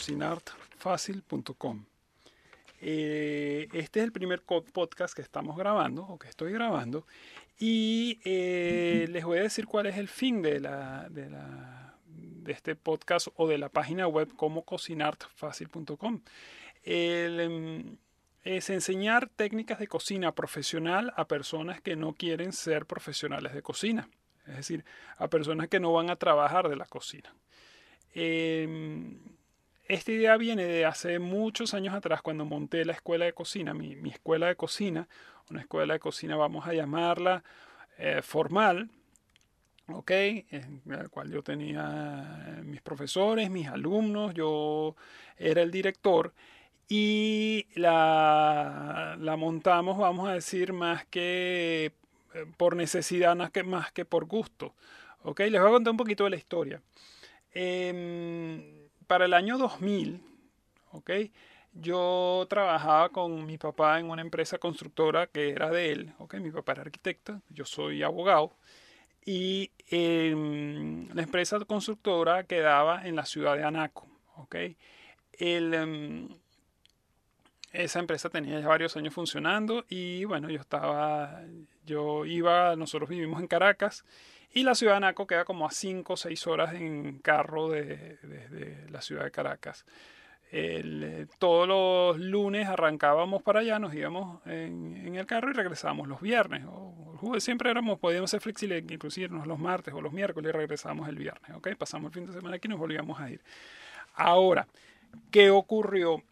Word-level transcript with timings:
como 0.00 0.18
cocinarfacil.com. 0.18 1.84
Eh, 2.82 3.68
este 3.72 4.00
es 4.00 4.04
el 4.04 4.12
primer 4.12 4.42
podcast 4.42 5.14
que 5.14 5.20
estamos 5.20 5.56
grabando 5.56 6.02
o 6.04 6.18
que 6.18 6.28
estoy 6.28 6.52
grabando 6.52 7.06
y 7.58 8.18
eh, 8.24 9.06
les 9.10 9.24
voy 9.24 9.38
a 9.38 9.42
decir 9.42 9.66
cuál 9.66 9.86
es 9.86 9.98
el 9.98 10.08
fin 10.08 10.40
de, 10.40 10.60
la, 10.60 11.06
de, 11.10 11.28
la, 11.28 11.94
de 12.06 12.52
este 12.52 12.74
podcast 12.76 13.28
o 13.36 13.46
de 13.46 13.58
la 13.58 13.68
página 13.68 14.06
web 14.06 14.34
como 14.34 14.64
cocinarfacil.com. 14.64 16.22
Em, 16.82 17.98
es 18.42 18.70
enseñar 18.70 19.28
técnicas 19.28 19.78
de 19.78 19.86
cocina 19.86 20.32
profesional 20.34 21.12
a 21.16 21.28
personas 21.28 21.82
que 21.82 21.96
no 21.96 22.14
quieren 22.14 22.54
ser 22.54 22.86
profesionales 22.86 23.52
de 23.52 23.60
cocina, 23.60 24.08
es 24.46 24.56
decir, 24.56 24.86
a 25.18 25.28
personas 25.28 25.68
que 25.68 25.78
no 25.78 25.92
van 25.92 26.08
a 26.08 26.16
trabajar 26.16 26.70
de 26.70 26.76
la 26.76 26.86
cocina. 26.86 27.34
Eh, 28.14 29.18
esta 29.90 30.12
idea 30.12 30.36
viene 30.36 30.64
de 30.64 30.84
hace 30.84 31.18
muchos 31.18 31.74
años 31.74 31.94
atrás 31.94 32.22
cuando 32.22 32.44
monté 32.44 32.84
la 32.84 32.92
escuela 32.92 33.24
de 33.24 33.32
cocina, 33.32 33.74
mi, 33.74 33.96
escuela 34.08 34.46
de 34.46 34.54
cocina, 34.54 35.08
una 35.50 35.60
escuela 35.62 35.94
de 35.94 36.00
cocina 36.00 36.36
vamos 36.36 36.66
a 36.68 36.74
llamarla 36.74 37.42
eh, 37.98 38.20
formal, 38.22 38.88
¿ok? 39.88 40.10
En 40.12 40.82
la 40.86 41.08
cual 41.08 41.32
yo 41.32 41.42
tenía 41.42 42.60
mis 42.62 42.80
profesores, 42.82 43.50
mis 43.50 43.66
alumnos, 43.66 44.32
yo 44.32 44.94
era 45.36 45.60
el 45.60 45.72
director 45.72 46.34
y 46.88 47.66
la, 47.74 49.16
la 49.18 49.36
montamos, 49.36 49.98
vamos 49.98 50.28
a 50.28 50.34
decir, 50.34 50.72
más 50.72 51.04
que 51.06 51.92
eh, 52.34 52.46
por 52.56 52.76
necesidad, 52.76 53.34
más 53.34 53.50
que, 53.92 54.04
por 54.04 54.26
gusto, 54.26 54.74
¿ok? 55.24 55.40
Les 55.40 55.60
voy 55.60 55.68
a 55.68 55.72
contar 55.72 55.90
un 55.90 55.96
poquito 55.96 56.24
de 56.24 56.30
la 56.30 56.36
historia. 56.36 56.80
Eh, 57.52 58.79
para 59.10 59.24
el 59.24 59.34
año 59.34 59.58
2000, 59.58 60.22
¿ok? 60.92 61.10
Yo 61.72 62.46
trabajaba 62.48 63.08
con 63.08 63.44
mi 63.44 63.58
papá 63.58 63.98
en 63.98 64.08
una 64.08 64.22
empresa 64.22 64.58
constructora 64.58 65.26
que 65.26 65.50
era 65.50 65.68
de 65.68 65.90
él, 65.90 66.12
¿ok? 66.18 66.34
Mi 66.34 66.52
papá 66.52 66.72
era 66.72 66.82
arquitecto, 66.82 67.42
yo 67.48 67.64
soy 67.64 68.04
abogado. 68.04 68.52
Y 69.26 69.72
em, 69.88 71.08
la 71.12 71.22
empresa 71.22 71.58
constructora 71.58 72.44
quedaba 72.44 73.04
en 73.04 73.16
la 73.16 73.26
ciudad 73.26 73.56
de 73.56 73.64
Anaco, 73.64 74.06
¿ok? 74.36 74.54
Em, 75.32 76.28
esa 77.72 77.98
empresa 77.98 78.30
tenía 78.30 78.60
ya 78.60 78.68
varios 78.68 78.96
años 78.96 79.12
funcionando 79.12 79.84
y 79.88 80.24
bueno, 80.24 80.50
yo 80.50 80.60
estaba, 80.60 81.42
yo 81.84 82.26
iba, 82.26 82.76
nosotros 82.76 83.08
vivimos 83.08 83.40
en 83.40 83.48
Caracas 83.48 84.04
y 84.52 84.62
la 84.62 84.74
ciudad 84.74 84.94
de 84.94 84.96
Anaco 84.98 85.26
queda 85.26 85.44
como 85.44 85.66
a 85.66 85.70
5 85.70 86.12
o 86.12 86.16
6 86.16 86.46
horas 86.46 86.74
en 86.74 87.18
carro 87.18 87.70
desde 87.70 88.16
de, 88.22 88.90
la 88.90 89.00
ciudad 89.00 89.24
de 89.24 89.30
Caracas. 89.30 89.84
Eh, 90.52 91.26
todos 91.38 91.68
los 91.68 92.18
lunes 92.18 92.66
arrancábamos 92.66 93.42
para 93.42 93.60
allá, 93.60 93.78
nos 93.78 93.94
íbamos 93.94 94.44
en, 94.46 95.14
el 95.14 95.24
carro 95.26 95.50
y 95.50 95.52
regresábamos 95.52 96.08
los 96.08 96.20
viernes. 96.20 96.64
O, 96.66 97.38
siempre 97.38 97.70
éramos, 97.70 97.98
podíamos 98.00 98.30
ser 98.30 98.40
flexibles, 98.40 98.82
inclusive 98.90 99.26
irnos 99.26 99.46
los 99.46 99.58
martes 99.58 99.94
o 99.94 100.00
los 100.00 100.12
miércoles 100.12 100.48
y 100.48 100.52
regresábamos 100.52 101.08
el 101.08 101.16
viernes. 101.16 101.52
¿okay? 101.54 101.76
Pasamos 101.76 102.10
el 102.10 102.14
fin 102.14 102.26
de 102.26 102.32
semana 102.32 102.56
aquí 102.56 102.66
y 102.66 102.70
nos 102.70 102.80
volvíamos 102.80 103.20
a 103.20 103.30
ir. 103.30 103.40
Ahora, 104.14 104.66
¿qué 105.30 105.50
ocurrió? 105.50 106.22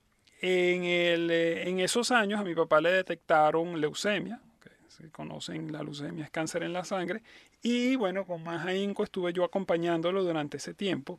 En, 0.40 0.84
el, 0.84 1.30
eh, 1.32 1.68
en 1.68 1.80
esos 1.80 2.12
años 2.12 2.40
a 2.40 2.44
mi 2.44 2.54
papá 2.54 2.80
le 2.80 2.92
detectaron 2.92 3.80
leucemia, 3.80 4.40
se 4.88 5.10
conocen 5.10 5.72
la 5.72 5.82
leucemia 5.82 6.24
es 6.24 6.30
cáncer 6.30 6.62
en 6.64 6.72
la 6.72 6.84
sangre, 6.84 7.22
y 7.62 7.96
bueno, 7.96 8.26
con 8.26 8.42
más 8.44 8.66
ahínco 8.66 9.04
estuve 9.04 9.32
yo 9.32 9.44
acompañándolo 9.44 10.22
durante 10.24 10.58
ese 10.58 10.74
tiempo. 10.74 11.18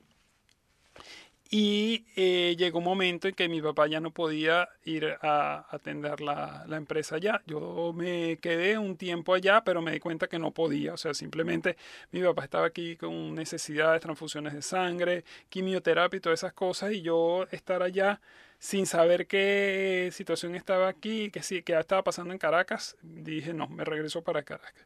Y 1.51 2.05
eh, 2.15 2.55
llegó 2.59 2.77
un 2.77 2.83
momento 2.83 3.27
en 3.27 3.33
que 3.33 3.49
mi 3.49 3.59
papá 3.59 3.87
ya 3.87 3.99
no 3.99 4.11
podía 4.11 4.69
ir 4.83 5.17
a 5.21 5.65
atender 5.71 6.21
la, 6.21 6.63
la, 6.67 6.77
empresa 6.77 7.15
allá. 7.15 7.41
Yo 7.47 7.91
me 7.95 8.37
quedé 8.37 8.77
un 8.77 8.97
tiempo 8.97 9.33
allá, 9.33 9.63
pero 9.63 9.81
me 9.81 9.91
di 9.91 9.99
cuenta 9.99 10.27
que 10.27 10.37
no 10.37 10.51
podía. 10.51 10.93
O 10.93 10.97
sea, 10.97 11.15
simplemente 11.15 11.75
mi 12.11 12.21
papá 12.21 12.43
estaba 12.43 12.67
aquí 12.67 12.95
con 12.97 13.33
necesidades, 13.33 14.01
transfusiones 14.01 14.53
de 14.53 14.61
sangre, 14.61 15.23
quimioterapia 15.49 16.17
y 16.17 16.21
todas 16.21 16.39
esas 16.39 16.53
cosas. 16.53 16.91
Y 16.93 17.01
yo 17.01 17.47
estar 17.51 17.81
allá 17.81 18.21
sin 18.59 18.85
saber 18.85 19.25
qué 19.25 20.09
situación 20.11 20.53
estaba 20.53 20.87
aquí, 20.87 21.31
que 21.31 21.41
sí, 21.41 21.63
que 21.63 21.77
estaba 21.79 22.03
pasando 22.03 22.31
en 22.33 22.39
Caracas, 22.39 22.95
dije, 23.01 23.53
no, 23.53 23.67
me 23.69 23.85
regreso 23.85 24.23
para 24.23 24.43
Caracas. 24.43 24.85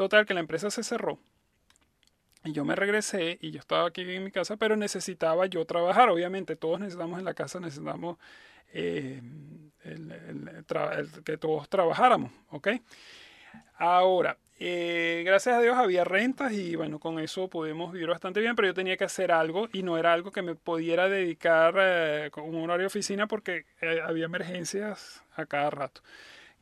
Total, 0.00 0.24
que 0.24 0.32
la 0.32 0.40
empresa 0.40 0.70
se 0.70 0.82
cerró. 0.82 1.18
Y 2.42 2.52
yo 2.52 2.64
me 2.64 2.74
regresé 2.74 3.36
y 3.42 3.50
yo 3.50 3.58
estaba 3.58 3.86
aquí 3.86 4.00
en 4.00 4.24
mi 4.24 4.30
casa, 4.30 4.56
pero 4.56 4.74
necesitaba 4.74 5.44
yo 5.44 5.66
trabajar. 5.66 6.08
Obviamente, 6.08 6.56
todos 6.56 6.80
necesitamos 6.80 7.18
en 7.18 7.26
la 7.26 7.34
casa, 7.34 7.60
necesitamos 7.60 8.16
eh, 8.72 9.20
que 11.22 11.36
todos 11.36 11.68
trabajáramos, 11.68 12.32
¿ok? 12.48 12.68
Ahora, 13.74 14.38
eh, 14.58 15.22
gracias 15.26 15.56
a 15.56 15.60
Dios 15.60 15.76
había 15.76 16.04
rentas 16.04 16.52
y 16.52 16.76
bueno, 16.76 16.98
con 16.98 17.18
eso 17.18 17.48
pudimos 17.48 17.92
vivir 17.92 18.08
bastante 18.08 18.40
bien, 18.40 18.56
pero 18.56 18.68
yo 18.68 18.74
tenía 18.74 18.96
que 18.96 19.04
hacer 19.04 19.30
algo 19.30 19.68
y 19.70 19.82
no 19.82 19.98
era 19.98 20.14
algo 20.14 20.32
que 20.32 20.40
me 20.40 20.54
pudiera 20.54 21.10
dedicar 21.10 21.74
eh, 21.78 22.30
con 22.32 22.48
un 22.48 22.56
horario 22.64 22.84
de 22.84 22.86
oficina 22.86 23.26
porque 23.26 23.66
había 24.02 24.24
emergencias 24.24 25.22
a 25.36 25.44
cada 25.44 25.68
rato. 25.68 26.00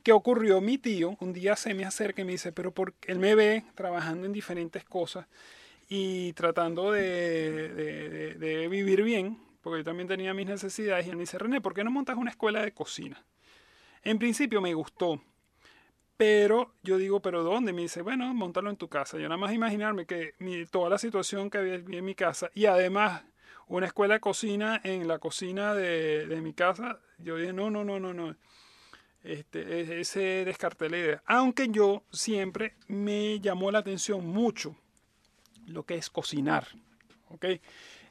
¿Qué 0.03 0.13
ocurrió? 0.13 0.61
Mi 0.61 0.79
tío 0.79 1.17
un 1.21 1.33
día 1.33 1.57
se 1.57 1.75
me 1.75 1.85
acerca 1.85 2.23
y 2.23 2.25
me 2.25 2.33
dice, 2.33 2.53
pero 2.53 2.73
porque 2.73 3.13
él 3.13 3.19
me 3.19 3.35
ve 3.35 3.65
trabajando 3.75 4.27
en 4.27 4.33
diferentes 4.33 4.85
cosas 4.85 5.27
y 5.89 6.33
tratando 6.35 6.93
de, 6.93 8.35
de, 8.39 8.69
vivir 8.69 9.03
bien, 9.03 9.39
porque 9.63 9.81
yo 9.81 9.85
también 9.85 10.09
tenía 10.09 10.35
mis 10.35 10.47
necesidades, 10.47 11.07
y 11.07 11.11
él 11.11 11.17
me 11.17 11.23
dice, 11.23 11.39
René, 11.39 11.61
¿por 11.61 11.75
qué 11.75 11.83
no 11.83 11.91
montas 11.91 12.17
una 12.17 12.31
escuela 12.31 12.63
de 12.63 12.73
cocina? 12.73 13.25
En 14.03 14.19
principio 14.19 14.61
me 14.61 14.75
gustó, 14.75 15.23
pero 16.17 16.75
yo 16.83 16.99
digo, 16.99 17.21
¿pero 17.21 17.43
dónde? 17.43 17.73
Me 17.73 17.83
dice, 17.83 18.03
bueno, 18.03 18.33
montalo 18.35 18.71
en 18.71 18.77
tu 18.77 18.89
casa. 18.89 19.19
Yo 19.19 19.29
nada 19.29 19.37
más 19.37 19.53
imaginarme 19.53 20.05
que 20.05 20.35
mi, 20.39 20.67
toda 20.67 20.91
la 20.91 20.99
situación 20.99 21.49
que 21.49 21.59
había 21.59 21.77
en 21.77 22.05
mi 22.05 22.15
casa 22.15 22.51
y 22.55 22.67
además 22.67 23.23
una 23.69 23.87
escuela 23.87 24.15
de 24.15 24.21
cocina 24.21 24.81
en 24.83 25.07
la 25.07 25.19
cocina 25.19 25.75
de, 25.75 26.27
de 26.27 26.41
mi 26.41 26.55
casa, 26.55 27.01
yo 27.19 27.37
dije, 27.37 27.53
no, 27.53 27.71
no, 27.71 27.85
no, 27.85 28.01
no, 28.01 28.13
no. 28.13 28.35
Este, 29.23 30.01
ese 30.01 30.45
descarté 30.45 30.89
la 30.89 30.99
idea. 30.99 31.23
Aunque 31.27 31.69
yo 31.69 32.05
siempre 32.13 32.75
me 32.87 33.41
llamó 33.41 33.71
la 33.71 33.81
atención 33.81 34.25
mucho 34.27 34.77
lo 35.67 35.85
que 35.85 35.97
es 35.97 36.09
cocinar. 36.11 36.69
¿okay? 37.29 37.61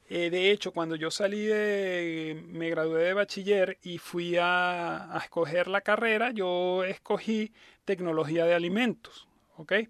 Eh, 0.10 0.30
de 0.30 0.52
hecho, 0.52 0.72
cuando 0.72 0.96
yo 0.96 1.12
salí 1.12 1.46
de, 1.46 2.42
me 2.48 2.70
gradué 2.70 3.04
de 3.04 3.14
bachiller 3.14 3.78
y 3.82 3.98
fui 3.98 4.36
a, 4.40 5.18
escoger 5.22 5.68
la 5.68 5.82
carrera, 5.82 6.32
yo 6.32 6.84
escogí 6.84 7.54
tecnología 7.86 8.46
de 8.46 8.54
alimentos. 8.54 9.28
¿okay? 9.56 9.90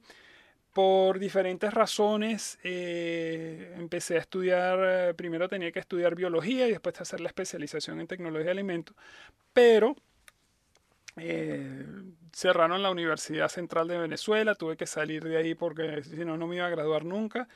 Por 0.72 1.20
diferentes 1.20 1.74
razones 1.74 2.60
eh, 2.64 3.74
empecé 3.78 4.16
a 4.16 4.20
estudiar, 4.20 5.16
primero 5.16 5.50
tenía 5.50 5.72
que 5.72 5.80
estudiar 5.80 6.16
biología 6.16 6.68
y 6.68 6.72
después 6.72 7.02
hacer 7.02 7.20
la 7.20 7.28
especialización 7.28 8.00
en 8.00 8.08
tecnología 8.08 8.46
de 8.46 8.52
alimentos, 8.52 8.96
pero 9.54 9.96
eh, 11.18 11.86
cerraron 12.32 12.84
la 12.84 12.92
Universidad 12.92 13.50
Central 13.50 13.88
de 13.88 13.98
Venezuela, 13.98 14.56
tuve 14.56 14.78
que 14.78 14.86
salir 14.86 15.24
de 15.24 15.38
ahí 15.38 15.56
porque 15.56 16.04
si 16.04 16.24
no, 16.26 16.38
no 16.38 16.48
me 16.48 16.58
iba 16.58 16.68
a 16.68 16.70
graduar 16.70 17.06
nunca. 17.06 17.48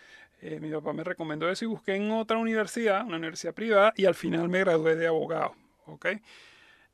Eh, 0.42 0.60
mi 0.60 0.72
papá 0.72 0.92
me 0.94 1.04
recomendó 1.04 1.50
eso 1.50 1.66
y 1.66 1.68
busqué 1.68 1.96
en 1.96 2.12
otra 2.12 2.38
universidad, 2.38 3.06
una 3.06 3.18
universidad 3.18 3.53
privada, 3.53 3.94
y 3.96 4.06
al 4.06 4.16
final 4.16 4.50
me 4.50 4.59
gradué 4.59 4.96
de 4.96 5.08
abogado. 5.08 5.56
¿okay? 5.85 6.20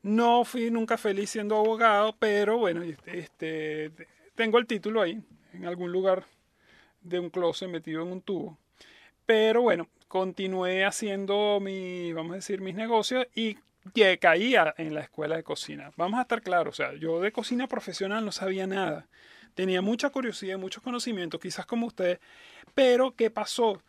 No 0.02 0.44
fui 0.44 0.70
nunca 0.70 0.98
feliz 0.98 1.30
siendo 1.30 1.56
abogado, 1.56 2.16
pero 2.20 2.58
bueno, 2.58 2.84
este, 2.84 3.20
este, 3.20 3.92
tengo 4.36 4.58
el 4.58 4.68
título 4.68 5.02
ahí, 5.02 5.22
en 5.54 5.66
algún 5.66 5.92
lugar 5.92 6.26
de 7.02 7.20
un 7.20 7.30
closet 7.30 7.70
metido 7.70 8.02
en 8.02 8.10
un 8.10 8.22
tubo. 8.22 8.58
Pero 9.26 9.62
bueno, 9.62 9.88
continué 10.08 10.86
haciendo 10.86 11.60
mi, 11.62 12.12
vamos 12.14 12.34
a 12.34 12.36
decir, 12.36 12.62
mis 12.62 12.76
negocios 12.76 13.28
y 13.34 13.58
caía 14.20 14.74
en 14.78 14.94
la 14.94 15.02
escuela 15.02 15.36
de 15.36 15.44
cocina. 15.44 15.92
Vamos 15.96 16.20
a 16.20 16.24
estar 16.24 16.42
claros, 16.42 16.80
o 16.80 16.84
sea, 16.84 16.94
yo 16.96 17.20
de 17.22 17.32
cocina 17.32 17.68
profesional 17.68 18.26
no 18.26 18.32
sabía 18.32 18.68
nada. 18.68 19.08
Tenía 19.56 19.82
mucha 19.82 20.10
curiosidad, 20.10 20.58
muchos 20.58 20.84
conocimientos, 20.84 21.42
quizás 21.42 21.66
como 21.66 21.88
usted, 21.88 22.20
pero 22.76 23.16
¿qué 23.16 23.32
pasó? 23.32 23.82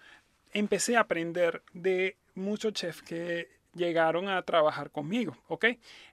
Empecé 0.52 0.96
a 0.96 1.00
aprender 1.00 1.62
de 1.74 2.16
muchos 2.34 2.72
chefs 2.72 3.02
que 3.02 3.48
llegaron 3.74 4.28
a 4.28 4.40
trabajar 4.42 4.90
conmigo, 4.90 5.36
¿ok? 5.48 5.66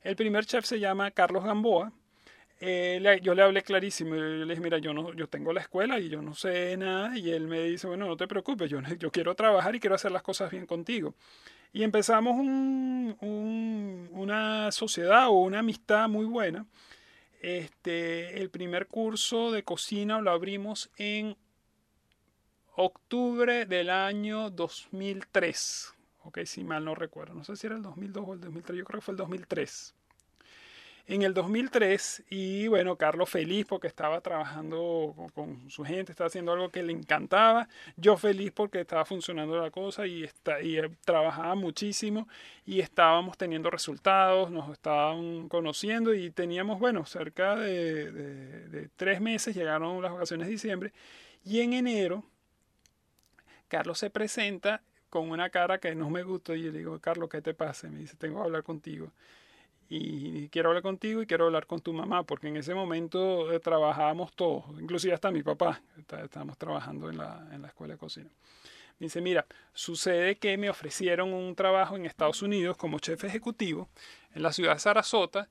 El 0.04 0.16
primer 0.16 0.46
chef 0.46 0.66
se 0.66 0.80
llama 0.80 1.12
Carlos 1.12 1.44
Gamboa. 1.44 1.94
Eh, 2.60 3.20
yo 3.22 3.36
le 3.36 3.42
hablé 3.42 3.62
clarísimo, 3.64 4.16
yo 4.16 4.22
le 4.22 4.46
dije, 4.46 4.62
mira, 4.62 4.78
yo, 4.78 4.94
no, 4.94 5.14
yo 5.14 5.28
tengo 5.28 5.52
la 5.52 5.62
escuela 5.62 6.00
y 6.00 6.10
yo 6.10 6.22
no 6.22 6.34
sé 6.34 6.78
nada, 6.78 7.18
y 7.18 7.32
él 7.32 7.48
me 7.48 7.64
dice, 7.64 7.88
bueno, 7.88 8.08
no 8.08 8.16
te 8.16 8.28
preocupes, 8.28 8.70
yo, 8.70 8.80
yo 9.00 9.12
quiero 9.12 9.36
trabajar 9.36 9.76
y 9.76 9.80
quiero 9.80 9.96
hacer 9.96 10.12
las 10.12 10.24
cosas 10.24 10.52
bien 10.52 10.66
contigo. 10.66 11.16
Y 11.76 11.84
empezamos 11.84 12.38
una 13.20 14.72
sociedad 14.72 15.28
o 15.28 15.34
una 15.42 15.60
amistad 15.60 16.08
muy 16.08 16.24
buena. 16.24 16.66
Este, 17.42 18.42
el 18.42 18.50
primer 18.50 18.88
curso 18.88 19.52
de 19.52 19.66
cocina 19.66 20.22
lo 20.22 20.32
abrimos 20.32 20.90
en 20.96 21.36
octubre 22.78 23.66
del 23.66 23.90
año 23.90 24.52
2003. 24.52 25.94
ok, 26.24 26.40
si 26.46 26.64
mal 26.64 26.86
no 26.86 26.96
recuerdo. 26.96 27.34
No 27.34 27.44
sé 27.44 27.58
si 27.58 27.68
era 27.68 27.76
el 27.76 27.82
2002 27.82 28.24
o 28.26 28.34
el 28.36 28.40
2003, 28.40 28.78
yo 28.78 28.86
creo 28.86 29.02
que 29.02 29.06
fue 29.06 29.12
el 29.12 29.18
2003 29.18 29.94
en 31.08 31.22
el 31.22 31.34
2003 31.34 32.24
y 32.30 32.68
bueno, 32.68 32.96
Carlos 32.96 33.30
feliz 33.30 33.66
porque 33.68 33.88
estaba 33.88 34.22
trabajando 34.22 35.16
con, 35.34 35.70
su 35.70 35.84
gente, 35.84 36.12
estaba 36.12 36.28
haciendo 36.28 36.54
algo 36.54 36.70
que 36.70 36.82
le 36.82 36.94
encantaba, 36.94 37.68
yo 37.96 38.18
feliz 38.18 38.52
porque 38.52 38.82
estaba 38.82 39.06
funcionando 39.06 39.62
la 39.62 39.70
cosa 39.70 40.08
y, 40.08 40.24
está, 40.24 40.62
y 40.62 40.80
trabajaba 41.04 41.56
muchísimo 41.56 42.28
y 42.66 42.80
estábamos 42.80 43.38
teniendo 43.38 43.70
resultados, 43.70 44.50
nos 44.50 44.72
estaban 44.72 45.48
conociendo 45.48 46.14
y 46.14 46.32
teníamos, 46.32 46.80
bueno, 46.80 47.06
cerca 47.06 47.56
de, 47.56 48.12
de 48.12 48.90
tres 48.96 49.22
meses, 49.22 49.56
llegaron 49.56 50.02
las 50.02 50.12
vacaciones 50.12 50.48
de 50.48 50.54
diciembre 50.54 50.94
y 51.44 51.62
en 51.62 51.74
enero 51.74 52.24
Carlos 53.68 54.00
se 54.00 54.10
presenta 54.10 54.82
con 55.10 55.30
una 55.30 55.50
cara 55.50 55.80
que 55.80 55.94
no 55.96 56.10
me 56.10 56.24
gustó 56.24 56.56
y 56.56 56.64
le 56.64 56.72
digo, 56.72 57.00
Carlos, 57.00 57.30
¿qué 57.30 57.42
te 57.42 57.54
pasa? 57.54 57.88
Me 57.90 58.00
dice, 58.00 58.16
tengo 58.18 58.38
que 58.38 58.44
hablar 58.46 58.64
contigo 58.64 59.12
y 59.90 60.50
quiero 60.50 60.70
hablar 60.70 60.84
contigo 60.84 61.22
y 61.22 61.28
quiero 61.28 61.46
hablar 61.46 61.68
con 61.68 61.80
tu 61.80 61.94
mamá, 61.94 62.24
porque 62.24 62.48
en 62.48 62.58
ese 62.58 62.74
momento 62.74 63.52
eh, 63.52 63.60
trabajábamos 63.60 64.34
todos, 64.34 64.64
inclusive 64.80 65.14
hasta 65.14 65.32
mi 65.32 65.44
papá, 65.44 65.82
estábamos 65.98 66.58
trabajando 66.58 67.10
en 67.10 67.18
la, 67.18 67.48
en 67.52 67.62
la 67.62 67.68
escuela 67.68 67.94
de 67.94 68.00
cocina. 68.00 68.30
Me 69.00 69.08
dice, 69.08 69.22
mira, 69.22 69.46
sucede 69.74 70.38
que 70.38 70.58
me 70.58 70.70
ofrecieron 70.70 71.34
un 71.34 71.54
trabajo 71.56 71.98
en 71.98 72.06
Estados 72.06 72.42
Unidos 72.42 72.78
como 72.78 73.00
chef 73.00 73.26
ejecutivo 73.26 73.90
en 74.34 74.42
la 74.42 74.54
ciudad 74.54 74.74
de 74.74 74.80
Sarasota 74.80 75.50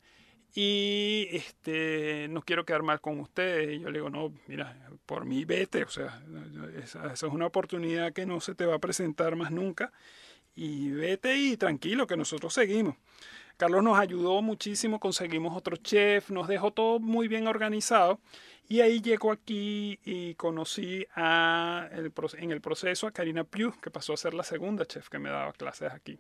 y 0.55 1.29
este, 1.31 2.27
no 2.31 2.41
quiero 2.43 2.65
quedar 2.65 2.83
mal 2.83 3.01
con 3.01 3.21
ustedes. 3.21 3.77
Y 3.77 3.81
yo 3.81 3.91
le 3.91 3.99
digo, 3.99 4.09
no, 4.09 4.33
mira, 4.47 4.89
por 5.05 5.27
mí 5.27 5.45
vete, 5.45 5.83
o 5.85 5.91
sea, 5.91 6.23
esa, 6.83 7.13
esa 7.13 7.27
es 7.27 7.33
una 7.33 7.47
oportunidad 7.47 8.15
que 8.15 8.25
no 8.25 8.41
se 8.41 8.55
te 8.55 8.65
va 8.65 8.77
a 8.77 8.79
presentar 8.79 9.37
más 9.37 9.51
nunca 9.51 9.93
y 10.55 10.91
vete 10.91 11.37
y 11.37 11.57
tranquilo 11.57 12.07
que 12.07 12.17
nosotros 12.17 12.55
seguimos. 12.55 12.97
Carlos 13.57 13.83
nos 13.83 13.99
ayudó 13.99 14.43
muchísimo, 14.43 14.99
conseguimos 14.99 15.57
otro 15.57 15.77
chef, 15.77 16.31
nos 16.31 16.49
dejó 16.49 16.73
todo 16.73 16.99
muy 16.99 17.29
bien 17.29 17.47
organizado. 17.47 18.21
Y 18.69 18.81
ahí 18.81 19.01
llego 19.01 19.31
aquí 19.31 20.01
y 20.05 20.35
conocí 20.35 21.07
a 21.15 21.89
en 21.93 22.51
el 22.51 22.61
proceso 22.61 23.07
a 23.07 23.13
Karina 23.13 23.45
Piu, 23.45 23.73
que 23.81 23.91
pasó 23.91 24.15
a 24.15 24.17
ser 24.17 24.35
la 24.35 24.43
segunda 24.43 24.87
chef 24.87 25.09
que 25.09 25.19
me 25.19 25.31
daba 25.31 25.53
clases 25.53 25.93
aquí. 25.93 26.19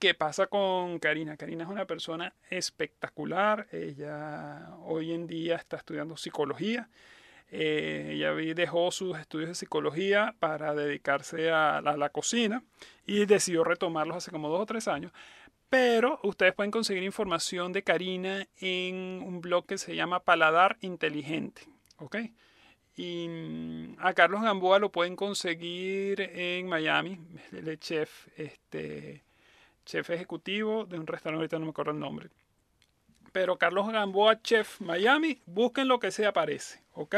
¿Qué 0.00 0.14
pasa 0.14 0.46
con 0.46 0.98
Karina? 0.98 1.36
Karina 1.36 1.64
es 1.64 1.70
una 1.70 1.84
persona 1.84 2.32
espectacular. 2.48 3.68
Ella 3.70 4.70
hoy 4.84 5.12
en 5.12 5.26
día 5.26 5.56
está 5.56 5.76
estudiando 5.76 6.16
psicología. 6.16 6.88
Eh, 7.52 8.12
ella 8.14 8.32
dejó 8.54 8.90
sus 8.92 9.18
estudios 9.18 9.48
de 9.50 9.54
psicología 9.54 10.34
para 10.38 10.74
dedicarse 10.74 11.50
a 11.50 11.82
la, 11.82 12.08
cocina 12.08 12.62
y 13.06 13.26
decidió 13.26 13.62
retomarlos 13.62 14.16
hace 14.16 14.30
como 14.30 14.48
dos 14.48 14.60
o 14.60 14.66
tres 14.66 14.88
años. 14.88 15.12
Pero 15.70 16.18
ustedes 16.24 16.52
pueden 16.52 16.72
conseguir 16.72 17.04
información 17.04 17.72
de 17.72 17.84
Karina 17.84 18.46
en 18.60 19.22
un 19.24 19.40
blog 19.40 19.66
que 19.66 19.78
se 19.78 19.94
llama 19.94 20.24
Paladar 20.24 20.76
Inteligente. 20.80 21.62
¿Ok? 21.98 22.16
Y 22.96 23.28
mm, 23.28 23.96
a 24.00 24.12
Carlos 24.12 24.42
Gamboa 24.42 24.80
lo 24.80 24.90
pueden 24.90 25.14
conseguir 25.14 26.20
en 26.20 26.66
Miami. 26.66 27.20
El 27.52 27.78
chef, 27.78 28.26
este, 28.36 29.22
chef 29.86 30.10
ejecutivo 30.10 30.86
de 30.86 30.98
un 30.98 31.06
restaurante, 31.06 31.42
ahorita 31.42 31.58
no 31.60 31.66
me 31.66 31.70
acuerdo 31.70 31.92
el 31.92 32.00
nombre. 32.00 32.30
Pero 33.30 33.56
Carlos 33.56 33.92
Gamboa, 33.92 34.42
chef 34.42 34.80
Miami, 34.80 35.40
busquen 35.46 35.86
lo 35.86 36.00
que 36.00 36.10
se 36.10 36.26
aparece. 36.26 36.82
¿Ok? 36.94 37.14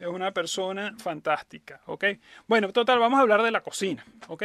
Es 0.00 0.08
una 0.08 0.32
persona 0.32 0.96
fantástica. 0.98 1.80
¿Ok? 1.86 2.06
Bueno, 2.48 2.72
total, 2.72 2.98
vamos 2.98 3.18
a 3.18 3.22
hablar 3.22 3.42
de 3.42 3.52
la 3.52 3.62
cocina. 3.62 4.04
¿Ok? 4.26 4.42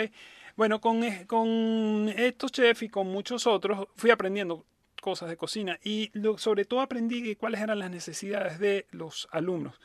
Bueno, 0.58 0.82
con, 0.82 1.04
con 1.28 2.10
estos 2.10 2.52
chefs 2.52 2.82
y 2.82 2.90
con 2.90 3.08
muchos 3.08 3.46
otros 3.46 3.88
fui 3.96 4.10
aprendiendo 4.10 4.66
cosas 5.00 5.30
de 5.30 5.38
cocina 5.38 5.80
y 5.84 6.12
sobre 6.38 6.66
todo 6.66 6.82
aprendí 6.82 7.36
cuáles 7.36 7.62
eran 7.62 7.78
las 7.78 7.92
necesidades 7.92 8.58
de 8.58 8.88
los 8.90 9.28
alumnos. 9.32 9.80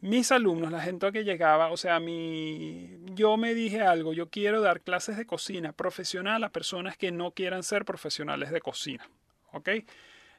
Mis 0.00 0.32
alumnos, 0.32 0.72
la 0.72 0.80
gente 0.80 1.12
que 1.12 1.24
llegaba, 1.24 1.70
o 1.70 1.76
sea, 1.76 2.00
mi, 2.00 2.88
yo 3.14 3.36
me 3.36 3.52
dije 3.52 3.82
algo, 3.82 4.14
yo 4.14 4.30
quiero 4.30 4.62
dar 4.62 4.80
clases 4.80 5.18
de 5.18 5.26
cocina 5.26 5.72
profesional 5.72 6.42
a 6.42 6.48
personas 6.48 6.96
que 6.96 7.12
no 7.12 7.32
quieran 7.32 7.62
ser 7.62 7.84
profesionales 7.84 8.50
de 8.50 8.62
cocina, 8.62 9.10
¿ok? 9.52 9.68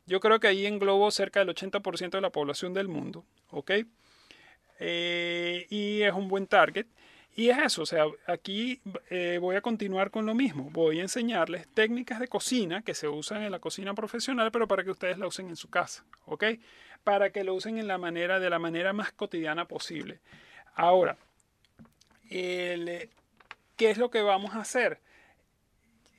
Yo 0.07 0.19
creo 0.19 0.39
que 0.39 0.47
ahí 0.47 0.65
englobo 0.65 1.11
cerca 1.11 1.41
del 1.41 1.55
80% 1.55 2.09
de 2.09 2.21
la 2.21 2.31
población 2.31 2.73
del 2.73 2.87
mundo, 2.87 3.23
¿ok? 3.51 3.71
Eh, 4.79 5.67
y 5.69 6.01
es 6.01 6.13
un 6.13 6.27
buen 6.27 6.47
target. 6.47 6.87
Y 7.35 7.49
es 7.49 7.57
eso, 7.59 7.83
o 7.83 7.85
sea, 7.85 8.05
aquí 8.27 8.81
eh, 9.09 9.37
voy 9.39 9.55
a 9.55 9.61
continuar 9.61 10.11
con 10.11 10.25
lo 10.25 10.35
mismo. 10.35 10.69
Voy 10.71 10.99
a 10.99 11.03
enseñarles 11.03 11.67
técnicas 11.73 12.19
de 12.19 12.27
cocina 12.27 12.81
que 12.81 12.93
se 12.93 13.07
usan 13.07 13.43
en 13.43 13.51
la 13.51 13.59
cocina 13.59 13.93
profesional, 13.93 14.51
pero 14.51 14.67
para 14.67 14.83
que 14.83 14.91
ustedes 14.91 15.17
la 15.17 15.27
usen 15.27 15.47
en 15.47 15.55
su 15.55 15.69
casa, 15.69 16.03
¿ok? 16.25 16.43
Para 17.03 17.31
que 17.31 17.43
lo 17.43 17.53
usen 17.53 17.77
en 17.77 17.87
la 17.87 17.97
manera, 17.97 18.39
de 18.39 18.49
la 18.49 18.59
manera 18.59 18.91
más 18.91 19.13
cotidiana 19.13 19.65
posible. 19.65 20.19
Ahora, 20.75 21.17
¿qué 22.29 23.09
es 23.77 23.97
lo 23.97 24.11
que 24.11 24.21
vamos 24.21 24.53
a 24.53 24.59
hacer? 24.59 24.99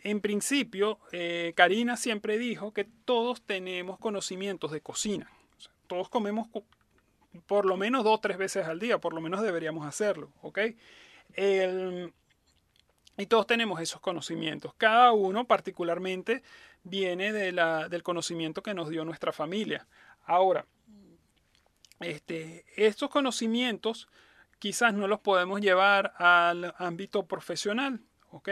En 0.02 0.20
principio, 0.20 0.98
eh, 1.12 1.52
Karina 1.54 1.96
siempre 1.96 2.38
dijo 2.38 2.72
que 2.72 2.84
todos 3.04 3.42
tenemos 3.42 3.98
conocimientos 3.98 4.72
de 4.72 4.80
cocina. 4.80 5.30
todos 5.86 6.08
comemos 6.08 6.48
por 7.46 7.64
lo 7.64 7.76
menos 7.76 8.04
dos 8.04 8.16
o 8.16 8.20
tres 8.20 8.38
veces 8.38 8.66
al 8.66 8.78
día, 8.78 8.98
por 8.98 9.14
lo 9.14 9.20
menos 9.20 9.42
deberíamos 9.42 9.86
hacerlo, 9.86 10.30
¿ok? 10.42 10.58
y 13.16 13.26
todos 13.26 13.46
tenemos 13.46 13.80
esos 13.80 14.00
conocimientos. 14.00 14.74
Cada 14.76 15.12
uno 15.12 15.46
particularmente 15.46 16.42
viene 16.82 17.32
de 17.32 17.52
la, 17.52 17.88
del 17.88 18.02
conocimiento 18.02 18.62
que 18.62 18.74
nos 18.74 18.90
dio 18.90 19.04
nuestra 19.04 19.32
familia. 19.32 19.86
Ahora, 20.26 20.66
este, 22.00 22.66
estos 22.76 23.08
conocimientos 23.08 24.08
quizás 24.58 24.92
no 24.92 25.08
los 25.08 25.20
podemos 25.20 25.60
llevar 25.60 26.12
al 26.18 26.74
ámbito 26.76 27.26
profesional, 27.26 28.00
¿ok? 28.30 28.50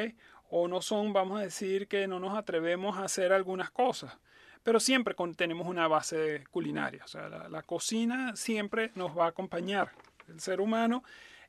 O 0.49 0.69
no 0.69 0.81
son, 0.81 1.13
vamos 1.13 1.39
a 1.39 1.45
decir, 1.45 1.87
que 1.87 2.07
no 2.07 2.19
nos 2.19 2.37
atrevemos 2.37 2.97
a 2.97 3.05
hacer 3.05 3.33
algunas 3.33 3.71
cosas 3.71 4.19
pero 4.63 4.81
siempre 4.81 5.15
tenemos 5.37 5.67
una 5.67 5.89
base 5.89 6.45
culinaria. 6.51 7.05
O 7.05 7.09
sea, 7.09 7.29
la, 7.29 7.63
cocina 7.63 8.37
siempre 8.37 8.93
nos 8.95 9.17
va 9.17 9.27
a 9.27 9.29
acompañar. 9.29 9.93
El 10.29 10.41
ser 10.41 10.61
humano 10.61 11.03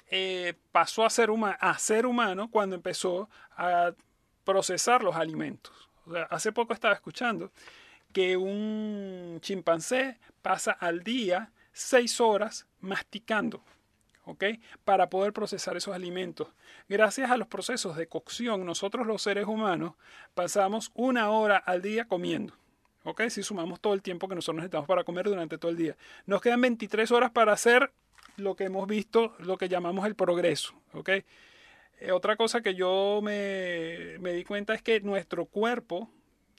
eh, 0.09 0.53
pasó 0.71 1.05
a 1.05 1.09
ser, 1.09 1.29
a 1.59 1.77
ser 1.77 2.05
humano 2.05 2.49
cuando 2.49 2.75
empezó 2.75 3.29
a 3.51 3.93
procesar 4.43 5.03
los 5.03 5.15
alimentos. 5.15 5.89
O 6.05 6.13
sea, 6.13 6.23
hace 6.23 6.51
poco 6.51 6.73
estaba 6.73 6.93
escuchando 6.93 7.51
que 8.13 8.35
un 8.37 9.39
chimpancé 9.41 10.19
pasa 10.41 10.71
al 10.71 11.03
día 11.03 11.51
seis 11.71 12.19
horas 12.19 12.67
masticando. 12.79 13.63
¿ok? 14.25 14.43
Para 14.83 15.09
poder 15.09 15.33
procesar 15.33 15.77
esos 15.77 15.93
alimentos. 15.93 16.47
Gracias 16.87 17.31
a 17.31 17.37
los 17.37 17.47
procesos 17.47 17.95
de 17.95 18.07
cocción, 18.07 18.65
nosotros 18.65 19.07
los 19.07 19.21
seres 19.21 19.45
humanos 19.45 19.93
pasamos 20.33 20.91
una 20.93 21.29
hora 21.29 21.57
al 21.57 21.81
día 21.81 22.05
comiendo. 22.05 22.53
¿Ok? 23.03 23.29
Si 23.29 23.43
sumamos 23.43 23.79
todo 23.79 23.93
el 23.93 24.01
tiempo 24.01 24.27
que 24.27 24.35
nosotros 24.35 24.57
necesitamos 24.57 24.87
para 24.87 25.03
comer 25.03 25.25
durante 25.25 25.57
todo 25.57 25.71
el 25.71 25.77
día. 25.77 25.95
Nos 26.25 26.41
quedan 26.41 26.61
23 26.61 27.11
horas 27.11 27.31
para 27.31 27.53
hacer 27.53 27.91
lo 28.37 28.55
que 28.55 28.65
hemos 28.65 28.87
visto, 28.87 29.35
lo 29.39 29.57
que 29.57 29.69
llamamos 29.69 30.05
el 30.05 30.15
progreso. 30.15 30.73
Eh, 31.99 32.11
otra 32.11 32.35
cosa 32.35 32.61
que 32.61 32.73
yo 32.73 33.19
me, 33.21 34.17
me 34.19 34.33
di 34.33 34.43
cuenta 34.43 34.73
es 34.73 34.81
que 34.81 34.99
nuestro 35.01 35.45
cuerpo, 35.45 36.09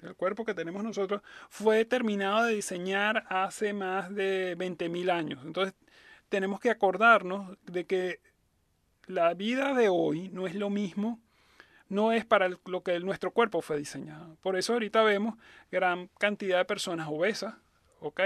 el 0.03 0.15
cuerpo 0.15 0.45
que 0.45 0.55
tenemos 0.55 0.85
nosotros, 0.85 1.23
fue 1.49 1.85
terminado 1.85 2.45
de 2.45 2.55
diseñar 2.55 3.25
hace 3.29 3.73
más 3.73 4.15
de 4.15 4.57
20.000 4.57 5.11
años. 5.11 5.41
Entonces, 5.45 5.75
tenemos 6.29 6.61
que 6.61 6.71
acordarnos 6.71 7.59
de 7.65 7.85
que 7.85 8.21
la 9.07 9.35
vida 9.35 9.75
de 9.75 9.89
hoy 9.89 10.29
no 10.31 10.47
es 10.47 10.55
lo 10.55 10.71
mismo 10.71 11.21
no 11.93 12.11
es 12.11 12.25
para 12.25 12.49
lo 12.49 12.83
que 12.83 12.99
nuestro 13.01 13.33
cuerpo 13.33 13.61
fue 13.61 13.77
diseñado. 13.77 14.37
Por 14.41 14.57
eso 14.57 14.73
ahorita 14.73 15.03
vemos 15.03 15.35
gran 15.71 16.09
cantidad 16.19 16.59
de 16.59 16.65
personas 16.65 17.07
obesas, 17.11 17.55
¿ok? 18.01 18.21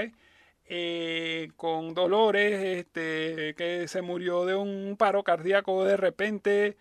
Eh, 0.68 1.50
con 1.56 1.92
dolores, 1.92 2.62
este, 2.62 3.54
que 3.56 3.88
se 3.88 4.02
murió 4.02 4.44
de 4.44 4.54
un 4.54 4.96
paro 4.96 5.24
cardíaco 5.24 5.84
de 5.84 5.96
repente, 5.96 6.76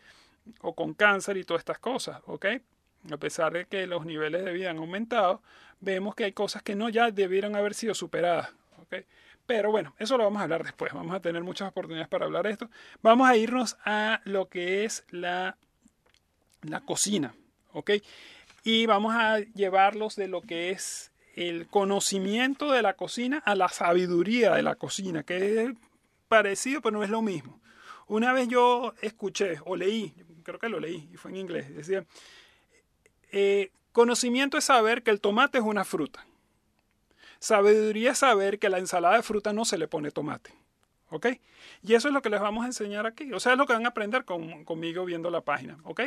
o 0.61 0.75
con 0.75 0.93
cáncer 0.93 1.37
y 1.37 1.43
todas 1.43 1.61
estas 1.61 1.79
cosas, 1.79 2.21
¿ok? 2.27 2.45
A 3.11 3.17
pesar 3.17 3.53
de 3.53 3.65
que 3.65 3.87
los 3.87 4.05
niveles 4.05 4.45
de 4.45 4.53
vida 4.53 4.69
han 4.69 4.77
aumentado, 4.77 5.41
vemos 5.79 6.13
que 6.13 6.25
hay 6.25 6.33
cosas 6.33 6.61
que 6.61 6.75
no 6.75 6.89
ya 6.89 7.09
debieron 7.09 7.55
haber 7.55 7.73
sido 7.73 7.95
superadas, 7.95 8.51
¿ok? 8.79 9.05
Pero 9.47 9.71
bueno, 9.71 9.95
eso 9.97 10.17
lo 10.17 10.23
vamos 10.23 10.39
a 10.39 10.43
hablar 10.43 10.63
después. 10.63 10.93
Vamos 10.93 11.15
a 11.15 11.19
tener 11.19 11.43
muchas 11.43 11.69
oportunidades 11.69 12.09
para 12.09 12.25
hablar 12.25 12.45
de 12.45 12.51
esto. 12.51 12.69
Vamos 13.01 13.27
a 13.27 13.37
irnos 13.37 13.77
a 13.85 14.21
lo 14.23 14.49
que 14.49 14.85
es 14.85 15.03
la 15.09 15.57
la 16.69 16.81
cocina, 16.81 17.35
¿ok? 17.73 17.91
Y 18.63 18.85
vamos 18.85 19.13
a 19.15 19.39
llevarlos 19.39 20.15
de 20.15 20.27
lo 20.27 20.41
que 20.41 20.71
es 20.71 21.11
el 21.35 21.67
conocimiento 21.67 22.71
de 22.71 22.81
la 22.81 22.93
cocina 22.93 23.39
a 23.45 23.55
la 23.55 23.67
sabiduría 23.67 24.53
de 24.55 24.63
la 24.63 24.75
cocina, 24.75 25.23
que 25.23 25.63
es 25.63 25.71
parecido 26.27 26.81
pero 26.81 26.97
no 26.97 27.03
es 27.03 27.09
lo 27.09 27.21
mismo. 27.21 27.59
Una 28.07 28.33
vez 28.33 28.47
yo 28.47 28.93
escuché 29.01 29.57
o 29.65 29.75
leí, 29.75 30.13
creo 30.43 30.59
que 30.59 30.69
lo 30.69 30.79
leí 30.79 31.09
y 31.11 31.17
fue 31.17 31.31
en 31.31 31.37
inglés. 31.37 31.75
Decía, 31.75 32.05
eh, 33.31 33.71
conocimiento 33.91 34.57
es 34.57 34.65
saber 34.65 35.03
que 35.03 35.11
el 35.11 35.19
tomate 35.21 35.57
es 35.57 35.63
una 35.63 35.83
fruta. 35.83 36.25
Sabiduría 37.39 38.11
es 38.11 38.19
saber 38.19 38.59
que 38.59 38.69
la 38.69 38.79
ensalada 38.79 39.17
de 39.17 39.23
fruta 39.23 39.53
no 39.53 39.65
se 39.65 39.77
le 39.77 39.87
pone 39.87 40.11
tomate. 40.11 40.53
¿Ok? 41.09 41.27
Y 41.83 41.93
eso 41.93 42.07
es 42.07 42.13
lo 42.13 42.21
que 42.21 42.29
les 42.29 42.41
vamos 42.41 42.63
a 42.63 42.67
enseñar 42.67 43.05
aquí. 43.05 43.31
O 43.31 43.39
sea, 43.39 43.53
es 43.53 43.57
lo 43.57 43.65
que 43.65 43.73
van 43.73 43.85
a 43.85 43.89
aprender 43.89 44.25
conmigo 44.25 45.05
viendo 45.05 45.29
la 45.29 45.41
página. 45.41 45.77
¿Ok? 45.83 46.01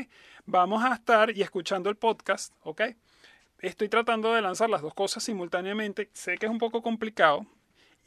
Vamos 0.47 0.85
a 0.85 0.95
estar 0.95 1.31
y 1.37 1.43
escuchando 1.43 1.88
el 1.88 1.97
podcast. 1.97 2.52
¿Ok? 2.62 2.83
Estoy 3.61 3.88
tratando 3.88 4.35
de 4.35 4.43
lanzar 4.43 4.71
las 4.71 4.83
dos 4.83 4.95
cosas 4.95 5.23
simultáneamente. 5.23 6.11
Sé 6.12 6.37
que 6.37 6.47
es 6.47 6.52
un 6.52 6.59
poco 6.59 6.83
complicado, 6.83 7.47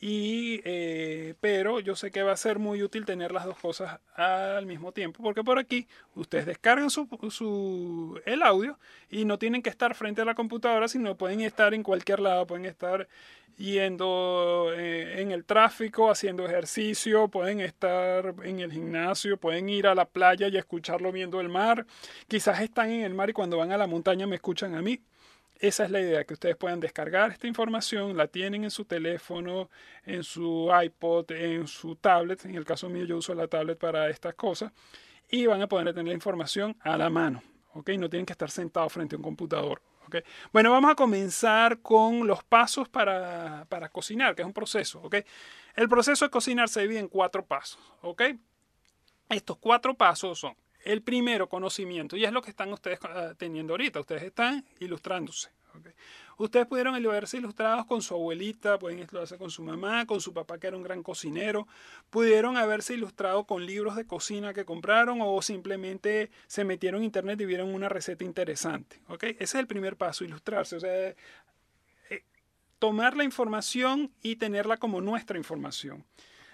y, 0.04 0.62
eh, 0.66 1.36
pero 1.42 1.80
yo 1.80 1.96
sé 1.96 2.10
que 2.10 2.24
va 2.24 2.32
a 2.32 2.38
ser 2.38 2.58
muy 2.58 2.82
útil 2.82 3.06
tener 3.06 3.32
las 3.32 3.46
dos 3.46 3.60
cosas 3.60 4.00
al 4.16 4.66
mismo 4.66 4.92
tiempo, 4.92 5.22
porque 5.22 5.44
por 5.44 5.60
aquí 5.60 5.88
ustedes 6.16 6.48
descargan 6.48 6.90
su, 6.90 7.08
su, 7.30 8.20
el 8.26 8.42
audio 8.42 8.80
y 9.12 9.26
no 9.26 9.38
tienen 9.38 9.62
que 9.62 9.70
estar 9.70 9.94
frente 9.94 10.24
a 10.24 10.26
la 10.26 10.34
computadora, 10.34 10.88
sino 10.88 11.16
pueden 11.16 11.42
estar 11.42 11.76
en 11.76 11.84
cualquier 11.84 12.20
lado, 12.20 12.48
pueden 12.48 12.66
estar 12.66 13.08
yendo 13.58 14.72
eh, 14.76 15.22
en 15.22 15.32
el 15.32 15.46
tráfico, 15.46 16.10
haciendo 16.10 16.46
ejercicio, 16.48 17.28
pueden 17.28 17.60
estar 17.60 18.34
en 18.44 18.60
el 18.60 18.72
gimnasio, 18.72 19.38
pueden 19.38 19.70
ir 19.70 19.86
a 19.86 19.94
la 19.94 20.06
playa 20.06 20.48
y 20.48 20.58
escucharlo 20.58 21.12
viendo 21.12 21.40
el 21.40 21.50
mar. 21.50 21.86
Quizás 22.28 22.60
están 22.62 22.90
en 22.90 23.02
el 23.02 23.14
mar 23.14 23.30
y 23.30 23.34
cuando 23.34 23.58
van 23.58 23.72
a 23.72 23.78
la 23.78 23.86
montaña 23.86 24.26
me 24.26 24.38
escuchan 24.38 24.74
a 24.74 24.82
mí. 24.82 25.00
Esa 25.62 25.86
es 25.86 25.92
la 25.92 26.00
idea, 26.00 26.24
que 26.24 26.34
ustedes 26.34 26.56
puedan 26.56 26.80
descargar 26.80 27.30
esta 27.30 27.46
información, 27.46 28.18
la 28.18 28.26
tienen 28.26 28.64
en 28.64 28.72
su 28.72 28.84
teléfono, 28.86 29.70
en 30.04 30.24
su 30.24 30.72
iPod, 30.84 31.30
en 31.34 31.68
su 31.68 31.96
tablet. 31.98 32.44
En 32.46 32.56
el 32.56 32.66
caso 32.66 32.90
mío 32.90 33.06
yo 33.06 33.18
uso 33.18 33.36
la 33.36 33.48
tablet 33.48 33.78
para 33.78 34.10
estas 34.10 34.34
cosas. 34.34 34.72
Y 35.30 35.46
van 35.46 35.62
a 35.62 35.68
poder 35.68 35.94
tener 35.94 36.08
la 36.08 36.14
información 36.16 36.76
a 36.80 36.98
la 36.98 37.12
mano. 37.12 37.44
¿ok? 37.76 37.92
No 37.92 38.10
tienen 38.10 38.26
que 38.26 38.34
estar 38.34 38.50
sentados 38.50 38.92
frente 38.92 39.16
a 39.16 39.18
un 39.18 39.24
computador. 39.24 39.84
¿ok? 40.08 40.16
Bueno, 40.52 40.72
vamos 40.72 40.90
a 40.90 40.96
comenzar 40.96 41.78
con 41.82 42.26
los 42.26 42.44
pasos 42.44 42.90
para, 42.90 43.68
para 43.70 43.88
cocinar, 43.90 44.34
que 44.34 44.42
es 44.42 44.48
un 44.48 44.54
proceso. 44.54 45.00
¿ok? 45.04 45.18
El 45.76 45.88
proceso 45.88 46.26
de 46.26 46.32
cocinar 46.32 46.70
se 46.70 46.82
divide 46.82 46.98
en 46.98 47.08
cuatro 47.08 47.46
pasos. 47.46 47.80
¿ok? 48.02 48.24
Estos 49.30 49.58
cuatro 49.58 49.94
pasos 49.94 50.40
son 50.40 50.56
el 50.84 51.02
primero, 51.02 51.48
conocimiento, 51.48 52.18
y 52.18 52.26
es 52.26 52.32
lo 52.32 52.42
que 52.42 52.52
están 52.52 52.72
ustedes 52.74 53.00
ah, 53.04 53.34
teniendo 53.38 53.74
ahorita. 53.74 54.00
Ustedes 54.00 54.24
están 54.24 54.66
ilustrándose. 54.80 55.50
Ustedes 56.38 56.66
pudieron 56.66 57.02
verse 57.02 57.38
ilustrados 57.38 57.86
con 57.86 58.02
su 58.02 58.16
abuelita, 58.16 58.80
pueden 58.80 58.98
ilustrarse 58.98 59.38
con 59.38 59.52
su 59.52 59.64
mamá, 59.64 60.06
con 60.08 60.20
su 60.20 60.34
papá 60.34 60.58
que 60.58 60.68
era 60.68 60.76
un 60.76 60.84
gran 60.84 61.04
cocinero, 61.04 61.68
pudieron 62.10 62.58
haberse 62.58 62.96
ilustrado 62.96 63.46
con 63.46 63.66
libros 63.66 63.96
de 63.96 64.08
cocina 64.08 64.54
que 64.54 64.66
compraron 64.66 65.20
o 65.22 65.42
simplemente 65.42 66.32
se 66.48 66.64
metieron 66.64 67.02
en 67.02 67.06
internet 67.06 67.40
y 67.42 67.46
vieron 67.46 67.74
una 67.74 67.90
receta 67.90 68.24
interesante. 68.24 69.00
Ese 69.22 69.38
es 69.40 69.56
el 69.56 69.68
primer 69.68 69.98
paso, 69.98 70.24
ilustrarse. 70.24 70.78
O 70.78 70.80
sea, 70.80 71.10
eh, 72.10 72.26
tomar 72.80 73.16
la 73.16 73.24
información 73.24 74.12
y 74.24 74.38
tenerla 74.38 74.78
como 74.78 75.00
nuestra 75.00 75.38
información. 75.38 76.06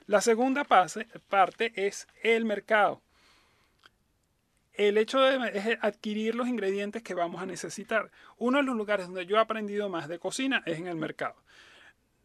La 0.05 0.21
segunda 0.21 0.65
parte 0.65 1.73
es 1.75 2.07
el 2.23 2.45
mercado 2.45 3.01
el 4.77 4.97
hecho 4.97 5.19
de 5.19 5.77
adquirir 5.81 6.35
los 6.35 6.47
ingredientes 6.47 7.03
que 7.03 7.15
vamos 7.15 7.41
a 7.41 7.45
necesitar. 7.45 8.11
Uno 8.37 8.59
de 8.59 8.63
los 8.63 8.75
lugares 8.75 9.07
donde 9.07 9.25
yo 9.25 9.37
he 9.37 9.39
aprendido 9.39 9.89
más 9.89 10.07
de 10.07 10.19
cocina 10.19 10.63
es 10.65 10.77
en 10.77 10.87
el 10.87 10.95
mercado. 10.95 11.35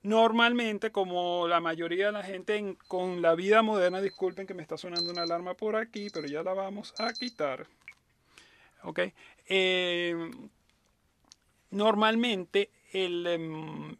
Normalmente, 0.02 0.90
como 0.90 1.48
la 1.48 1.60
mayoría 1.60 2.06
de 2.06 2.12
la 2.12 2.22
gente 2.22 2.76
con 2.88 3.22
la 3.22 3.34
vida 3.34 3.62
moderna, 3.62 4.00
disculpen 4.00 4.46
que 4.46 4.54
me 4.54 4.62
está 4.62 4.76
sonando 4.76 5.10
una 5.12 5.22
alarma 5.22 5.54
por 5.54 5.76
aquí, 5.76 6.08
pero 6.12 6.26
ya 6.26 6.42
la 6.42 6.52
vamos 6.52 6.92
a 6.98 7.12
quitar. 7.12 7.66
¿Ok? 8.82 9.00
Eh, 9.46 10.30
normalmente 11.70 12.70
el, 12.92 13.96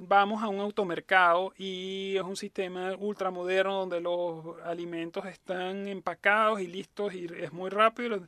vamos 0.00 0.42
a 0.42 0.48
un 0.48 0.60
automercado 0.60 1.52
y 1.56 2.16
es 2.16 2.22
un 2.22 2.36
sistema 2.36 2.94
ultramoderno 2.98 3.80
donde 3.80 4.00
los 4.00 4.60
alimentos 4.64 5.26
están 5.26 5.88
empacados 5.88 6.60
y 6.60 6.66
listos 6.66 7.14
y 7.14 7.26
es 7.26 7.52
muy 7.52 7.70
rápido. 7.70 8.26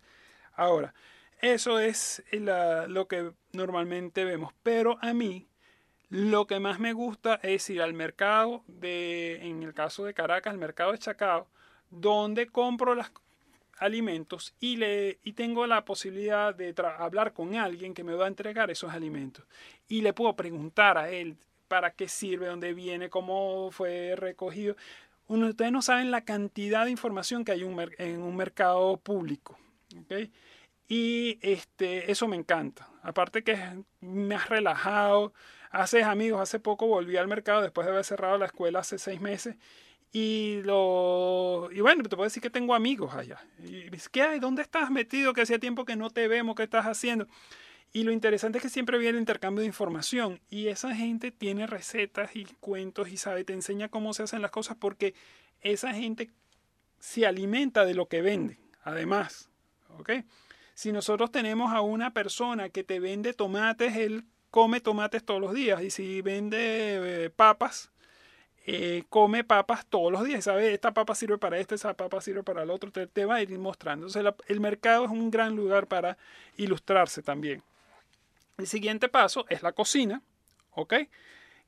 Ahora, 0.54 0.94
eso 1.40 1.78
es 1.78 2.22
lo 2.30 3.08
que 3.08 3.32
normalmente 3.52 4.24
vemos, 4.24 4.52
pero 4.62 4.98
a 5.02 5.12
mí 5.12 5.46
lo 6.08 6.46
que 6.46 6.60
más 6.60 6.78
me 6.78 6.92
gusta 6.92 7.40
es 7.42 7.68
ir 7.68 7.82
al 7.82 7.92
mercado 7.92 8.62
de, 8.68 9.46
en 9.46 9.62
el 9.62 9.74
caso 9.74 10.04
de 10.04 10.14
Caracas, 10.14 10.52
el 10.52 10.60
mercado 10.60 10.92
de 10.92 10.98
Chacao, 10.98 11.48
donde 11.90 12.46
compro 12.46 12.94
las 12.94 13.10
alimentos 13.78 14.54
y, 14.60 14.76
le, 14.76 15.18
y 15.22 15.32
tengo 15.32 15.66
la 15.66 15.84
posibilidad 15.84 16.54
de 16.54 16.74
hablar 16.98 17.32
con 17.32 17.54
alguien 17.54 17.94
que 17.94 18.04
me 18.04 18.14
va 18.14 18.26
a 18.26 18.28
entregar 18.28 18.70
esos 18.70 18.92
alimentos. 18.92 19.44
Y 19.88 20.00
le 20.02 20.12
puedo 20.12 20.34
preguntar 20.34 20.98
a 20.98 21.10
él 21.10 21.36
para 21.68 21.90
qué 21.90 22.08
sirve, 22.08 22.46
dónde 22.46 22.74
viene, 22.74 23.10
cómo 23.10 23.70
fue 23.70 24.14
recogido. 24.16 24.76
ustedes 25.28 25.72
no 25.72 25.82
saben 25.82 26.10
la 26.10 26.24
cantidad 26.24 26.84
de 26.84 26.90
información 26.90 27.44
que 27.44 27.52
hay 27.52 27.62
en 27.62 28.22
un 28.22 28.36
mercado 28.36 28.96
público. 28.98 29.58
Y 30.88 31.38
este, 31.42 32.10
eso 32.10 32.28
me 32.28 32.36
encanta. 32.36 32.88
Aparte 33.02 33.42
que 33.42 33.58
me 34.00 34.34
has 34.36 34.48
relajado, 34.48 35.32
haces 35.70 36.04
amigos. 36.04 36.40
Hace 36.40 36.60
poco 36.60 36.86
volví 36.86 37.16
al 37.16 37.28
mercado 37.28 37.62
después 37.62 37.86
de 37.86 37.92
haber 37.92 38.04
cerrado 38.04 38.38
la 38.38 38.46
escuela 38.46 38.80
hace 38.80 38.98
seis 38.98 39.20
meses 39.20 39.56
y, 40.12 40.62
lo, 40.62 41.68
y 41.72 41.80
bueno, 41.80 42.02
te 42.02 42.10
puedo 42.10 42.24
decir 42.24 42.42
que 42.42 42.50
tengo 42.50 42.74
amigos 42.74 43.14
allá. 43.14 43.44
Y 43.62 43.90
¿qué 44.10 44.22
hay? 44.22 44.38
¿Dónde 44.40 44.62
estás 44.62 44.90
metido? 44.90 45.32
Que 45.32 45.42
hacía 45.42 45.58
tiempo 45.58 45.84
que 45.84 45.96
no 45.96 46.10
te 46.10 46.28
vemos, 46.28 46.56
¿qué 46.56 46.62
estás 46.62 46.86
haciendo? 46.86 47.26
Y 47.92 48.02
lo 48.02 48.12
interesante 48.12 48.58
es 48.58 48.62
que 48.62 48.68
siempre 48.68 48.98
viene 48.98 49.16
el 49.16 49.22
intercambio 49.22 49.60
de 49.60 49.66
información 49.66 50.40
y 50.50 50.68
esa 50.68 50.94
gente 50.94 51.30
tiene 51.30 51.66
recetas 51.66 52.34
y 52.34 52.44
cuentos 52.60 53.08
y 53.08 53.16
sabe, 53.16 53.44
te 53.44 53.52
enseña 53.52 53.88
cómo 53.88 54.12
se 54.12 54.22
hacen 54.22 54.42
las 54.42 54.50
cosas 54.50 54.76
porque 54.78 55.14
esa 55.60 55.94
gente 55.94 56.30
se 56.98 57.26
alimenta 57.26 57.84
de 57.84 57.94
lo 57.94 58.06
que 58.06 58.22
vende, 58.22 58.58
además. 58.82 59.48
¿ok? 59.98 60.10
Si 60.74 60.92
nosotros 60.92 61.32
tenemos 61.32 61.72
a 61.72 61.80
una 61.80 62.12
persona 62.12 62.68
que 62.68 62.84
te 62.84 63.00
vende 63.00 63.32
tomates, 63.32 63.96
él 63.96 64.24
come 64.50 64.80
tomates 64.80 65.24
todos 65.24 65.40
los 65.40 65.54
días 65.54 65.82
y 65.82 65.90
si 65.90 66.20
vende 66.20 67.24
eh, 67.24 67.30
papas, 67.30 67.90
eh, 68.68 69.04
come 69.08 69.44
papas 69.44 69.86
todos 69.86 70.10
los 70.10 70.24
días, 70.24 70.42
¿sabes? 70.42 70.72
Esta 70.72 70.92
papa 70.92 71.14
sirve 71.14 71.38
para 71.38 71.56
esto, 71.58 71.76
esa 71.76 71.94
papa 71.94 72.20
sirve 72.20 72.42
para 72.42 72.64
el 72.64 72.70
otro, 72.70 72.90
te, 72.90 73.24
va 73.24 73.36
a 73.36 73.42
ir 73.42 73.56
mostrando. 73.60 74.08
El 74.48 74.60
mercado 74.60 75.04
es 75.04 75.10
un 75.12 75.30
gran 75.30 75.54
lugar 75.54 75.86
para 75.86 76.18
ilustrarse 76.56 77.22
también. 77.22 77.62
El 78.58 78.66
siguiente 78.66 79.08
paso 79.08 79.46
es 79.48 79.62
la 79.62 79.70
cocina, 79.70 80.20
¿ok? 80.72 80.94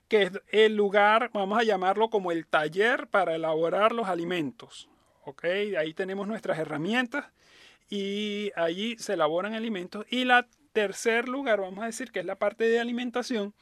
Que 0.08 0.22
es 0.22 0.32
el 0.48 0.74
lugar, 0.74 1.30
vamos 1.32 1.56
a 1.60 1.62
llamarlo 1.62 2.10
como 2.10 2.32
el 2.32 2.46
taller 2.46 3.06
para 3.06 3.36
elaborar 3.36 3.92
los 3.92 4.08
alimentos, 4.08 4.88
¿ok? 5.24 5.44
Ahí 5.78 5.94
tenemos 5.94 6.26
nuestras 6.26 6.58
herramientas 6.58 7.26
y 7.88 8.50
allí 8.56 8.96
se 8.98 9.12
elaboran 9.12 9.54
alimentos. 9.54 10.04
Y 10.10 10.24
la 10.24 10.48
tercer 10.72 11.28
lugar, 11.28 11.60
vamos 11.60 11.84
a 11.84 11.86
decir 11.86 12.10
que 12.10 12.18
es 12.18 12.26
la 12.26 12.40
parte 12.40 12.68
de 12.68 12.80
alimentación, 12.80 13.54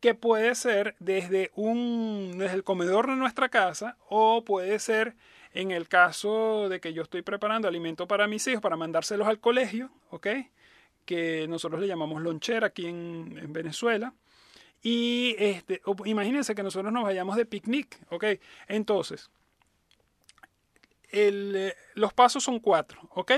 que 0.00 0.14
puede 0.14 0.54
ser 0.54 0.94
desde, 0.98 1.50
un, 1.54 2.36
desde 2.38 2.54
el 2.54 2.64
comedor 2.64 3.08
de 3.08 3.16
nuestra 3.16 3.48
casa 3.48 3.96
o 4.08 4.44
puede 4.44 4.78
ser 4.78 5.16
en 5.52 5.70
el 5.70 5.88
caso 5.88 6.68
de 6.68 6.80
que 6.80 6.92
yo 6.92 7.02
estoy 7.02 7.22
preparando 7.22 7.66
alimento 7.66 8.06
para 8.06 8.28
mis 8.28 8.46
hijos 8.46 8.60
para 8.60 8.76
mandárselos 8.76 9.26
al 9.26 9.40
colegio, 9.40 9.90
¿ok? 10.10 10.26
Que 11.06 11.46
nosotros 11.48 11.80
le 11.80 11.86
llamamos 11.86 12.20
lonchera 12.20 12.68
aquí 12.68 12.86
en, 12.86 13.52
Venezuela. 13.52 14.12
Y 14.82 15.34
este, 15.38 15.80
imagínense 16.04 16.54
que 16.54 16.62
nosotros 16.62 16.92
nos 16.92 17.04
vayamos 17.04 17.36
de 17.36 17.46
picnic, 17.46 17.98
¿ok? 18.10 18.24
Entonces, 18.68 19.30
el, 21.10 21.72
los 21.94 22.12
pasos 22.12 22.44
son 22.44 22.60
cuatro, 22.60 23.00
¿ok? 23.14 23.32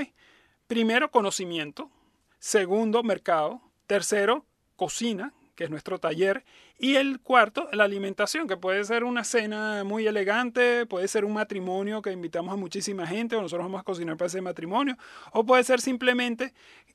Primero, 0.67 1.09
conocimiento. 1.09 1.89
Segundo, 2.37 3.01
mercado. 3.01 3.61
Tercero, 3.87 4.45
cocina, 4.75 5.33
que 5.59 5.65
es 5.65 5.69
nuestro 5.69 5.99
taller, 5.99 6.45
y 6.77 6.95
el 6.95 7.19
cuarto, 7.19 7.67
la 7.73 7.83
alimentación, 7.83 8.47
que 8.47 8.55
puede 8.55 8.81
ser 8.85 9.03
una 9.03 9.25
cena 9.25 9.83
muy 9.83 10.07
elegante, 10.07 10.85
puede 10.85 11.09
ser 11.09 11.25
un 11.25 11.33
matrimonio 11.33 12.01
que 12.01 12.13
invitamos 12.13 12.53
a 12.53 12.55
muchísima 12.55 13.05
gente, 13.05 13.35
o 13.35 13.41
nosotros 13.41 13.65
vamos 13.65 13.81
a 13.81 13.83
cocinar 13.83 14.15
para 14.15 14.27
ese 14.27 14.39
matrimonio, 14.39 14.95
o 15.33 15.45
puede 15.45 15.65
ser 15.65 15.81
simplemente 15.81 16.53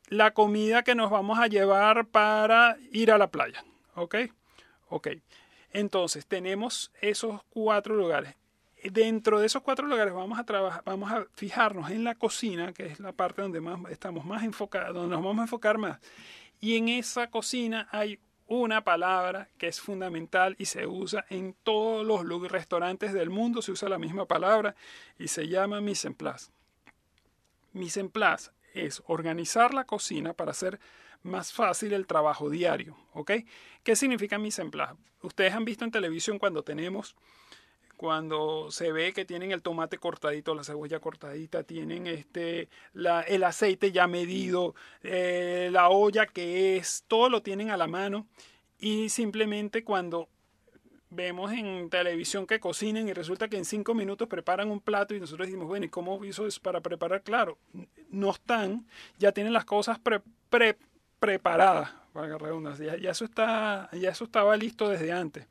la 0.08 0.30
comida 0.30 0.82
que 0.82 0.94
nos 0.94 1.10
vamos 1.10 1.38
a 1.38 1.46
llevar 1.46 2.06
para 2.06 2.78
ir 2.90 3.12
a 3.12 3.18
la 3.18 3.30
playa. 3.30 3.62
¿Ok? 3.96 4.14
Ok. 4.88 5.08
Entonces, 5.70 6.24
tenemos 6.24 6.90
esos 7.02 7.42
cuatro 7.50 7.94
lugares. 7.94 8.34
Dentro 8.82 9.40
de 9.40 9.46
esos 9.46 9.60
cuatro 9.60 9.86
lugares 9.86 10.14
vamos 10.14 10.38
a 10.38 10.44
trabajar, 10.44 10.82
vamos 10.86 11.12
a 11.12 11.26
fijarnos 11.34 11.90
en 11.90 12.02
la 12.02 12.14
cocina, 12.14 12.72
que 12.72 12.86
es 12.86 12.98
la 12.98 13.12
parte 13.12 13.42
donde 13.42 13.60
más 13.60 13.78
estamos 13.90 14.24
más 14.24 14.42
enfocados, 14.42 14.94
donde 14.94 15.14
nos 15.14 15.22
vamos 15.22 15.40
a 15.40 15.42
enfocar 15.42 15.76
más. 15.76 16.00
Y 16.62 16.78
en 16.78 16.88
esa 16.88 17.28
cocina 17.28 17.88
hay 17.92 18.18
una 18.46 18.84
palabra 18.84 19.48
que 19.58 19.68
es 19.68 19.80
fundamental 19.80 20.54
y 20.58 20.66
se 20.66 20.86
usa 20.86 21.24
en 21.30 21.54
todos 21.62 22.24
los 22.24 22.50
restaurantes 22.50 23.12
del 23.12 23.30
mundo, 23.30 23.62
se 23.62 23.72
usa 23.72 23.88
la 23.88 23.98
misma 23.98 24.26
palabra 24.26 24.74
y 25.18 25.28
se 25.28 25.48
llama 25.48 25.80
mise 25.80 26.08
en 26.08 26.14
place. 26.14 26.50
Mise 27.72 28.00
en 28.00 28.10
place 28.10 28.50
es 28.74 29.02
organizar 29.06 29.72
la 29.72 29.84
cocina 29.84 30.32
para 30.32 30.50
hacer 30.50 30.78
más 31.22 31.52
fácil 31.52 31.92
el 31.92 32.06
trabajo 32.06 32.50
diario. 32.50 32.96
¿Ok? 33.12 33.32
¿Qué 33.82 33.96
significa 33.96 34.38
mise 34.38 34.62
en 34.62 34.70
place? 34.70 34.94
Ustedes 35.22 35.54
han 35.54 35.64
visto 35.64 35.84
en 35.84 35.90
televisión 35.90 36.38
cuando 36.38 36.62
tenemos 36.62 37.16
cuando 38.04 38.70
se 38.70 38.92
ve 38.92 39.14
que 39.14 39.24
tienen 39.24 39.50
el 39.50 39.62
tomate 39.62 39.96
cortadito, 39.96 40.54
la 40.54 40.62
cebolla 40.62 41.00
cortadita, 41.00 41.62
tienen 41.62 42.06
este, 42.06 42.68
el 42.92 43.44
aceite 43.44 43.92
ya 43.92 44.06
medido, 44.06 44.74
eh, 45.02 45.70
la 45.72 45.88
olla 45.88 46.26
que 46.26 46.76
es, 46.76 47.04
todo 47.08 47.30
lo 47.30 47.40
tienen 47.40 47.70
a 47.70 47.78
la 47.78 47.86
mano 47.86 48.26
y 48.78 49.08
simplemente 49.08 49.84
cuando 49.84 50.28
vemos 51.08 51.50
en 51.52 51.88
televisión 51.88 52.46
que 52.46 52.60
cocinen 52.60 53.08
y 53.08 53.14
resulta 53.14 53.48
que 53.48 53.56
en 53.56 53.64
cinco 53.64 53.94
minutos 53.94 54.28
preparan 54.28 54.70
un 54.70 54.80
plato 54.80 55.14
y 55.14 55.20
nosotros 55.20 55.46
decimos, 55.46 55.66
bueno, 55.66 55.86
¿y 55.86 55.88
cómo 55.88 56.22
hizo 56.26 56.46
eso 56.46 56.60
para 56.60 56.82
preparar? 56.82 57.22
Claro, 57.22 57.56
no 58.10 58.32
están, 58.32 58.86
ya 59.16 59.32
tienen 59.32 59.54
las 59.54 59.64
cosas 59.64 59.98
pre, 59.98 60.76
preparadas, 61.18 61.90
para 62.12 62.36
redundancia, 62.36 62.84
ya, 62.84 62.96
ya, 62.98 63.10
eso 63.12 63.24
está, 63.24 63.88
ya 63.92 64.10
eso 64.10 64.24
estaba 64.24 64.54
listo 64.58 64.90
desde 64.90 65.10
antes. 65.10 65.46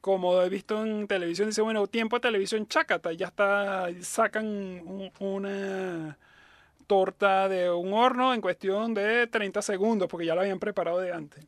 Como 0.00 0.40
he 0.40 0.48
visto 0.48 0.84
en 0.84 1.06
televisión, 1.06 1.48
dice, 1.48 1.60
bueno, 1.60 1.86
tiempo 1.86 2.16
de 2.16 2.20
televisión, 2.20 2.66
chácata, 2.66 3.12
ya 3.12 3.26
está, 3.26 3.88
sacan 4.00 5.10
una 5.18 6.18
torta 6.86 7.48
de 7.48 7.70
un 7.70 7.92
horno 7.92 8.34
en 8.34 8.40
cuestión 8.40 8.94
de 8.94 9.26
30 9.26 9.62
segundos, 9.62 10.08
porque 10.08 10.26
ya 10.26 10.34
lo 10.34 10.40
habían 10.40 10.58
preparado 10.58 11.00
de 11.00 11.12
antes. 11.12 11.46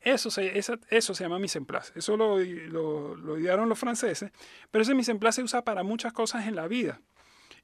Eso 0.00 0.30
se, 0.30 0.56
eso 0.56 1.14
se 1.14 1.24
llama 1.24 1.38
mise 1.38 1.58
en 1.58 1.66
place. 1.66 1.92
Eso 1.96 2.16
lo, 2.16 2.38
lo, 2.38 3.16
lo, 3.16 3.38
idearon 3.38 3.68
los 3.68 3.78
franceses, 3.78 4.30
pero 4.70 4.82
ese 4.82 4.94
mise 4.94 5.10
en 5.10 5.18
place 5.18 5.36
se 5.36 5.42
usa 5.42 5.62
para 5.62 5.82
muchas 5.82 6.12
cosas 6.12 6.46
en 6.46 6.54
la 6.54 6.68
vida. 6.68 7.00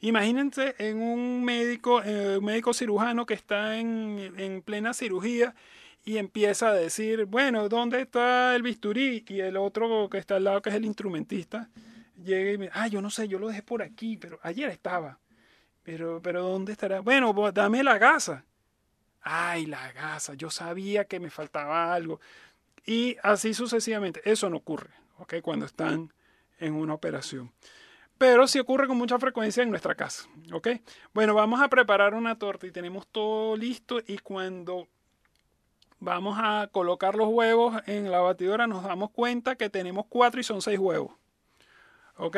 Imagínense 0.01 0.75
en 0.79 1.01
un 1.01 1.45
médico, 1.45 2.03
eh, 2.03 2.39
un 2.39 2.45
médico 2.45 2.75
cirujano 2.75 3.27
que 3.27 3.35
está 3.35 3.79
en, 3.79 4.35
en, 4.37 4.63
plena 4.63 4.93
cirugía 4.93 5.55
y 6.05 6.19
empieza 6.19 6.69
a 6.69 6.75
decir, 6.75 7.25
bueno, 7.25 7.69
¿dónde 7.69 8.01
está 8.01 8.55
el 8.55 8.63
bisturí? 8.63 9.25
Y 9.29 9.41
el 9.41 9.57
otro 9.57 10.09
que 10.11 10.19
está 10.19 10.37
al 10.37 10.45
lado, 10.45 10.63
que 10.63 10.71
es 10.71 10.77
el 10.77 10.85
instrumentista, 10.85 11.71
llega 12.23 12.53
y 12.53 12.59
me 12.59 12.71
ah, 12.73 12.89
yo 12.89 13.01
no 13.01 13.11
sé, 13.11 13.29
yo 13.29 13.39
lo 13.39 13.49
dejé 13.49 13.63
por 13.63 13.83
aquí, 13.83 14.17
pero 14.17 14.39
ayer 14.43 14.71
estaba. 14.71 15.19
Pero, 15.83 16.21
pero 16.23 16.43
¿dónde 16.43 16.73
estará? 16.73 17.01
Bueno, 17.01 17.35
dame 17.53 17.83
la 17.83 17.99
gasa 17.99 18.45
ay, 19.25 19.67
la 19.67 19.91
gasa, 19.93 20.35
yo 20.35 20.51
sabía 20.51 21.07
que 21.07 21.19
me 21.19 21.31
faltaba 21.31 21.93
algo. 21.93 22.21
Y 22.87 23.17
así 23.23 23.55
sucesivamente. 23.55 24.21
Eso 24.31 24.49
no 24.51 24.59
ocurre, 24.59 24.91
¿ok? 25.19 25.37
Cuando 25.43 25.67
están 25.67 26.13
en 26.61 26.75
una 26.75 26.95
operación. 26.95 27.51
Pero 28.19 28.47
sí 28.47 28.61
ocurre 28.61 28.87
con 28.87 28.97
mucha 28.97 29.19
frecuencia 29.19 29.63
en 29.63 29.71
nuestra 29.71 29.95
casa, 29.95 30.29
¿ok? 30.53 30.69
Bueno, 31.13 31.35
vamos 31.35 31.61
a 31.61 31.69
preparar 31.69 32.15
una 32.15 32.39
torta 32.39 32.67
y 32.67 32.71
tenemos 32.71 33.09
todo 33.09 33.57
listo 33.57 34.01
y 34.07 34.19
cuando 34.19 34.87
vamos 36.05 36.39
a 36.39 36.69
colocar 36.71 37.15
los 37.17 37.29
huevos 37.29 37.83
en 37.87 38.11
la 38.11 38.21
batidora 38.21 38.67
nos 38.67 38.85
damos 38.85 39.11
cuenta 39.11 39.57
que 39.57 39.71
tenemos 39.71 40.07
cuatro 40.09 40.41
y 40.41 40.45
son 40.45 40.63
seis 40.63 40.79
huevos. 40.79 41.13
¿Ok? 42.17 42.37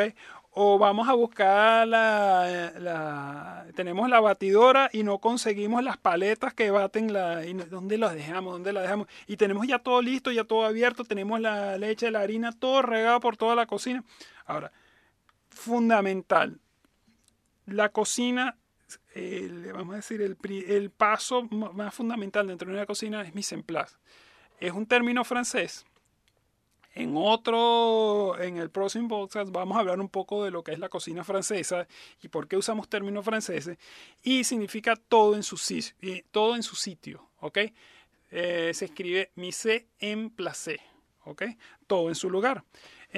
o 0.58 0.78
vamos 0.78 1.06
a 1.06 1.12
buscar 1.12 1.86
la, 1.86 3.66
tenemos 3.74 4.08
la 4.08 4.20
batidora 4.20 4.88
y 4.90 5.02
no 5.02 5.18
conseguimos 5.18 5.84
las 5.84 5.98
paletas 5.98 6.54
que 6.54 6.70
baten 6.70 7.12
la 7.12 7.44
y 7.44 7.52
dónde 7.52 7.98
las 7.98 8.14
dejamos 8.14 8.54
dónde 8.54 8.72
las 8.72 8.84
dejamos 8.84 9.06
y 9.26 9.36
tenemos 9.36 9.66
ya 9.66 9.80
todo 9.80 10.00
listo 10.00 10.32
ya 10.32 10.44
todo 10.44 10.64
abierto 10.64 11.04
tenemos 11.04 11.40
la 11.40 11.76
leche 11.76 12.10
la 12.10 12.20
harina 12.20 12.52
todo 12.52 12.80
regado 12.80 13.20
por 13.20 13.36
toda 13.36 13.54
la 13.54 13.66
cocina 13.66 14.02
ahora 14.46 14.72
fundamental 15.50 16.58
la 17.66 17.90
cocina 17.90 18.56
vamos 19.74 19.94
a 19.94 19.96
decir 19.96 20.22
el, 20.22 20.36
el, 20.68 20.90
paso 20.90 21.42
más 21.44 21.94
fundamental 21.94 22.46
dentro 22.46 22.68
de 22.68 22.74
una 22.74 22.86
cocina 22.86 23.22
es 23.22 23.34
mise 23.34 23.54
en 23.54 23.62
place 23.62 23.96
es 24.60 24.72
un 24.72 24.86
término 24.86 25.24
francés 25.24 25.84
en 26.96 27.12
otro, 27.14 28.40
en 28.40 28.56
el 28.56 28.70
próximo 28.70 29.06
podcast 29.06 29.52
vamos 29.52 29.76
a 29.76 29.80
hablar 29.80 30.00
un 30.00 30.08
poco 30.08 30.42
de 30.42 30.50
lo 30.50 30.64
que 30.64 30.72
es 30.72 30.78
la 30.78 30.88
cocina 30.88 31.24
francesa 31.24 31.86
y 32.22 32.28
por 32.28 32.48
qué 32.48 32.56
usamos 32.56 32.88
términos 32.88 33.22
franceses. 33.22 33.76
Y 34.22 34.44
significa 34.44 34.96
todo 34.96 35.36
en 35.36 35.42
su 35.42 35.60
todo 36.30 36.56
en 36.56 36.62
su 36.62 36.74
sitio, 36.74 37.28
¿ok? 37.40 37.58
Eh, 38.30 38.70
se 38.72 38.86
escribe 38.86 39.30
mise 39.34 39.88
en 39.98 40.30
place, 40.30 40.80
¿ok? 41.26 41.42
Todo 41.86 42.08
en 42.08 42.14
su 42.14 42.30
lugar. 42.30 42.64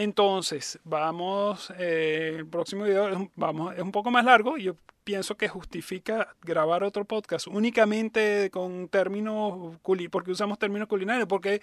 Entonces, 0.00 0.78
vamos, 0.84 1.72
eh, 1.76 2.36
el 2.36 2.46
próximo 2.46 2.84
video 2.84 3.32
vamos, 3.34 3.74
es 3.74 3.82
un 3.82 3.90
poco 3.90 4.12
más 4.12 4.24
largo. 4.24 4.56
Yo 4.56 4.76
pienso 5.02 5.36
que 5.36 5.48
justifica 5.48 6.36
grabar 6.40 6.84
otro 6.84 7.04
podcast 7.04 7.48
únicamente 7.48 8.48
con 8.52 8.86
términos 8.86 9.76
porque 10.12 10.30
usamos 10.30 10.56
términos 10.60 10.86
culinarios, 10.86 11.26
porque 11.26 11.60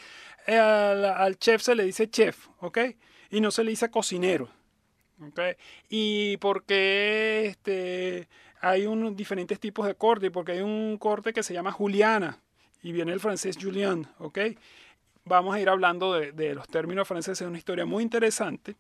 eh, 0.48 0.58
al, 0.58 1.38
chef 1.38 1.62
se 1.62 1.76
le 1.76 1.86
dice 1.86 2.10
chef, 2.10 2.50
¿ok? 2.60 2.80
Y 3.30 3.40
no 3.40 3.52
se 3.52 3.64
le 3.64 3.70
dice 3.70 3.90
cocinero, 3.90 4.50
¿ok? 5.26 5.40
Y 5.88 6.36
porque 6.36 7.46
este, 7.46 8.28
hay 8.60 8.86
unos 8.86 9.16
diferentes 9.16 9.62
tipos 9.62 9.88
de 9.88 9.96
corte, 9.96 10.30
porque 10.30 10.52
hay 10.52 10.62
un 10.62 10.98
corte 10.98 11.32
que 11.32 11.42
se 11.42 11.54
llama 11.54 11.72
Juliana 11.72 12.42
y 12.84 12.92
viene 12.92 13.14
el 13.14 13.22
francés 13.22 13.58
Julien, 13.60 14.08
¿ok? 14.20 14.40
Vamos 15.28 15.56
a 15.56 15.60
ir 15.60 15.70
hablando 15.70 16.14
de, 16.14 16.54
los 16.54 16.68
términos 16.68 17.08
franceses, 17.08 17.42
es 17.42 17.48
una 17.48 17.58
historia 17.58 17.84
muy 17.88 18.04
interesante. 18.04 18.76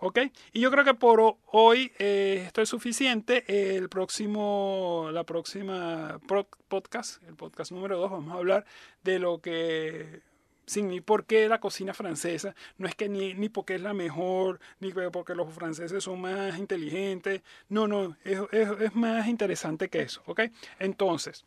¿Ok? 0.00 0.18
Y 0.52 0.60
yo 0.60 0.70
creo 0.70 0.84
que 0.84 0.92
por 0.92 1.38
hoy 1.46 1.90
eh, 1.98 2.42
esto 2.46 2.60
es 2.60 2.68
suficiente. 2.68 3.44
El 3.48 3.88
próximo, 3.88 5.08
la 5.10 5.24
próxima 5.24 6.20
podcast, 6.68 7.22
el 7.26 7.34
podcast 7.34 7.72
número 7.72 7.96
2, 7.98 8.10
vamos 8.10 8.34
a 8.34 8.36
hablar 8.36 8.66
de 9.04 9.18
lo 9.18 9.40
que 9.40 10.20
sin 10.66 11.02
por 11.02 11.24
qué 11.24 11.48
la 11.48 11.60
cocina 11.60 11.94
francesa. 11.94 12.54
No 12.76 12.86
es 12.86 12.94
que 12.94 13.08
ni, 13.08 13.32
ni 13.32 13.48
porque 13.48 13.76
es 13.76 13.80
la 13.80 13.94
mejor, 13.94 14.60
ni 14.80 14.92
porque 14.92 15.34
los 15.34 15.50
franceses 15.54 16.04
son 16.04 16.20
más 16.20 16.58
inteligentes. 16.58 17.40
No, 17.70 17.88
no, 17.88 18.18
es, 18.22 18.38
es, 18.52 18.68
es 18.80 18.94
más 18.94 19.26
interesante 19.28 19.88
que 19.88 20.02
eso. 20.02 20.22
¿Ok? 20.26 20.42
Entonces, 20.78 21.46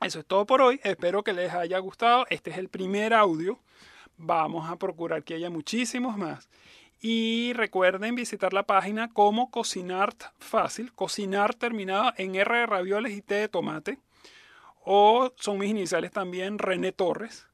eso 0.00 0.20
es 0.20 0.26
todo 0.26 0.46
por 0.46 0.60
hoy. 0.60 0.80
Espero 0.84 1.22
que 1.22 1.32
les 1.32 1.52
haya 1.52 1.78
gustado. 1.78 2.26
Este 2.28 2.50
es 2.50 2.58
el 2.58 2.68
primer 2.68 3.14
audio. 3.14 3.58
Vamos 4.16 4.68
a 4.70 4.76
procurar 4.76 5.24
que 5.24 5.34
haya 5.34 5.50
muchísimos 5.50 6.16
más. 6.16 6.48
Y 7.00 7.52
recuerden 7.54 8.14
visitar 8.14 8.52
la 8.52 8.64
página 8.64 9.12
como 9.12 9.50
Cocinar 9.50 10.14
Fácil, 10.38 10.92
cocinar 10.92 11.54
terminado 11.54 12.12
en 12.16 12.34
R 12.34 12.58
de 12.58 12.66
ravioles 12.66 13.12
y 13.12 13.22
T 13.22 13.34
de 13.34 13.48
tomate. 13.48 13.98
O 14.84 15.32
son 15.36 15.58
mis 15.58 15.70
iniciales 15.70 16.12
también, 16.12 16.58
René 16.58 16.92
Torres. 16.92 17.46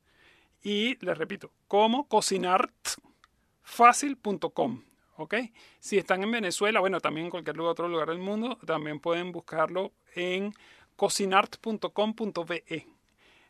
Y 0.63 0.97
les 1.05 1.19
repito, 1.19 1.51
como 1.67 2.09
cocinartfácil.com. 2.09 4.85
¿Ok? 5.17 5.35
Si 5.79 5.99
están 5.99 6.23
en 6.23 6.31
Venezuela, 6.31 6.81
bueno, 6.81 7.01
también 7.01 7.27
en 7.27 7.31
cualquier 7.31 7.61
otro 7.61 7.87
lugar 7.89 8.09
del 8.09 8.19
mundo, 8.19 8.59
también 8.67 8.99
pueden 9.01 9.33
buscarlo 9.33 9.93
en 10.15 10.55
cocinart.com.be. 10.97 12.87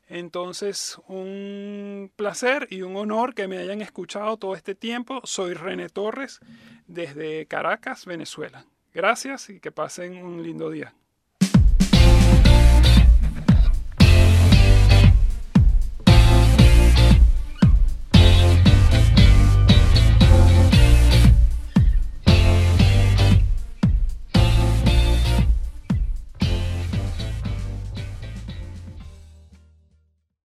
Entonces, 0.09 0.99
un 1.09 2.13
placer 2.17 2.69
y 2.71 2.83
un 2.83 2.97
honor 2.97 3.35
que 3.35 3.49
me 3.49 3.59
hayan 3.59 3.81
escuchado 3.81 4.37
todo 4.37 4.55
este 4.55 4.75
tiempo. 4.75 5.21
Soy 5.25 5.55
René 5.55 5.89
Torres 5.89 6.41
desde 6.87 7.47
Caracas, 7.47 8.05
Venezuela. 8.05 8.67
Gracias 8.93 9.49
y 9.49 9.61
que 9.61 9.73
pasen 9.73 10.23
un 10.23 10.43
lindo 10.43 10.71
día. 10.71 10.95